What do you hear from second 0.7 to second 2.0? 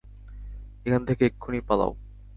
এখান থেকে এক্ষুনি পালাও!